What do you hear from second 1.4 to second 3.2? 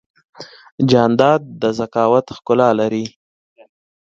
د ذکاوت ښکلا لري.